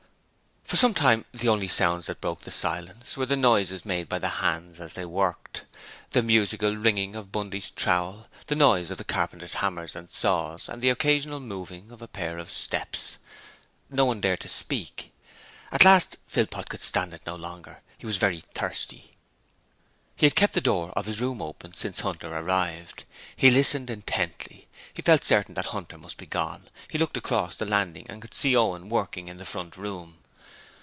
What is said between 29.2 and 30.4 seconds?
in the front room.